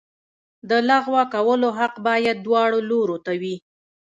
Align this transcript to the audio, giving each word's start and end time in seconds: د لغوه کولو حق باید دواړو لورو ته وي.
د 0.69 0.71
لغوه 0.89 1.23
کولو 1.33 1.69
حق 1.79 1.93
باید 2.07 2.37
دواړو 2.45 2.79
لورو 2.89 3.17
ته 3.25 3.33
وي. 3.41 3.55